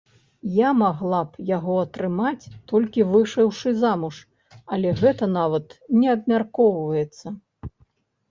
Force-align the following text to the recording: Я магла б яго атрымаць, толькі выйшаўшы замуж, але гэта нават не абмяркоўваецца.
Я 0.57 0.69
магла 0.77 1.17
б 1.31 1.43
яго 1.49 1.73
атрымаць, 1.81 2.49
толькі 2.71 3.03
выйшаўшы 3.11 3.73
замуж, 3.83 4.15
але 4.77 4.93
гэта 5.01 5.23
нават 5.37 5.75
не 5.99 6.07
абмяркоўваецца. 6.15 7.27